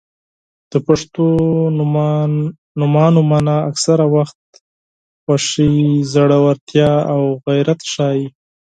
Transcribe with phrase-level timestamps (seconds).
[0.71, 1.25] •د پښتو
[2.79, 4.41] نومونو مانا اکثره وخت
[5.23, 5.75] خوښي،
[6.11, 8.25] زړورتیا او غیرت ښيي.